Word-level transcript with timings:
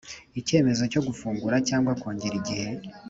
Icyemezo 0.39 0.83
cyo 0.91 1.01
gufungura 1.07 1.55
cyangwa 1.67 1.91
kongera 2.01 2.35
igihe 2.41 2.69